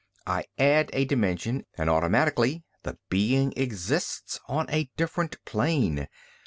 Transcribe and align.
I 0.25 0.45
add 0.57 0.89
a 0.93 1.05
dimension, 1.05 1.67
and 1.77 1.87
automatically 1.87 2.63
the 2.81 2.97
being 3.11 3.53
exists 3.55 4.39
on 4.47 4.65
a 4.71 4.89
different 4.97 5.37
plane. 5.45 6.07